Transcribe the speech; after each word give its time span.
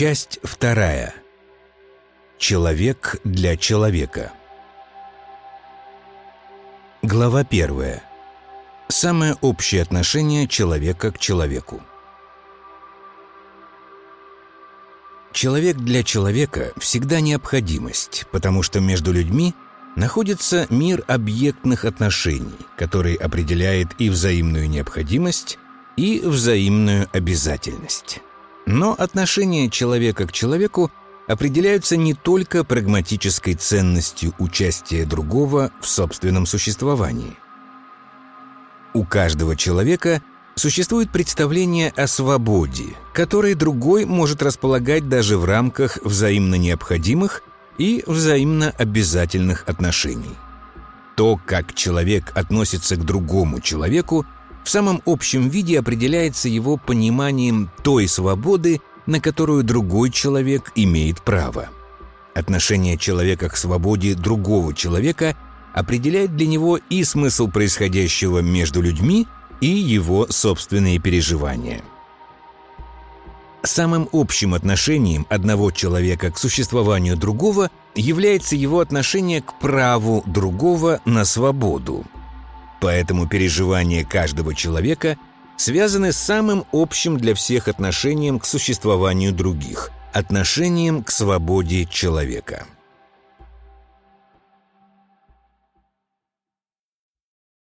Часть 0.00 0.38
вторая. 0.42 1.12
Человек 2.38 3.16
для 3.22 3.58
человека. 3.58 4.32
Глава 7.02 7.44
первая. 7.44 8.02
Самое 8.88 9.36
общее 9.42 9.82
отношение 9.82 10.48
человека 10.48 11.12
к 11.12 11.18
человеку. 11.18 11.82
Человек 15.34 15.76
для 15.76 16.02
человека 16.02 16.72
всегда 16.78 17.20
необходимость, 17.20 18.24
потому 18.32 18.62
что 18.62 18.80
между 18.80 19.12
людьми 19.12 19.54
находится 19.96 20.66
мир 20.70 21.04
объектных 21.08 21.84
отношений, 21.84 22.56
который 22.78 23.16
определяет 23.16 23.88
и 23.98 24.08
взаимную 24.08 24.66
необходимость, 24.70 25.58
и 25.98 26.20
взаимную 26.20 27.06
обязательность. 27.12 28.22
Но 28.70 28.94
отношения 28.96 29.68
человека 29.68 30.28
к 30.28 30.32
человеку 30.32 30.92
определяются 31.26 31.96
не 31.96 32.14
только 32.14 32.62
прагматической 32.62 33.54
ценностью 33.54 34.32
участия 34.38 35.04
другого 35.04 35.72
в 35.80 35.88
собственном 35.88 36.46
существовании. 36.46 37.36
У 38.94 39.04
каждого 39.04 39.56
человека 39.56 40.22
существует 40.54 41.10
представление 41.10 41.92
о 41.96 42.06
свободе, 42.06 42.94
которое 43.12 43.56
другой 43.56 44.04
может 44.04 44.40
располагать 44.40 45.08
даже 45.08 45.36
в 45.36 45.44
рамках 45.44 45.98
взаимно 46.04 46.54
необходимых 46.54 47.42
и 47.76 48.04
взаимно 48.06 48.70
обязательных 48.78 49.64
отношений. 49.66 50.36
То, 51.16 51.40
как 51.44 51.74
человек 51.74 52.30
относится 52.36 52.94
к 52.94 53.04
другому 53.04 53.60
человеку, 53.60 54.26
в 54.64 54.70
самом 54.70 55.02
общем 55.06 55.48
виде 55.48 55.78
определяется 55.78 56.48
его 56.48 56.76
пониманием 56.76 57.70
той 57.82 58.08
свободы, 58.08 58.80
на 59.06 59.20
которую 59.20 59.64
другой 59.64 60.10
человек 60.10 60.72
имеет 60.74 61.22
право. 61.22 61.68
Отношение 62.34 62.96
человека 62.96 63.48
к 63.48 63.56
свободе 63.56 64.14
другого 64.14 64.74
человека 64.74 65.36
определяет 65.74 66.36
для 66.36 66.46
него 66.46 66.78
и 66.88 67.04
смысл 67.04 67.48
происходящего 67.48 68.40
между 68.40 68.80
людьми, 68.80 69.26
и 69.60 69.66
его 69.66 70.26
собственные 70.30 70.98
переживания. 70.98 71.82
Самым 73.62 74.08
общим 74.12 74.54
отношением 74.54 75.26
одного 75.28 75.70
человека 75.70 76.30
к 76.30 76.38
существованию 76.38 77.16
другого 77.16 77.70
является 77.94 78.56
его 78.56 78.80
отношение 78.80 79.42
к 79.42 79.58
праву 79.58 80.22
другого 80.26 81.00
на 81.04 81.26
свободу. 81.26 82.06
Поэтому 82.80 83.28
переживания 83.28 84.04
каждого 84.04 84.54
человека 84.54 85.16
связаны 85.56 86.12
с 86.12 86.16
самым 86.16 86.64
общим 86.72 87.18
для 87.18 87.34
всех 87.34 87.68
отношением 87.68 88.38
к 88.38 88.46
существованию 88.46 89.32
других– 89.32 89.90
отношением 90.12 91.04
к 91.04 91.10
свободе 91.10 91.84
человека– 91.84 92.66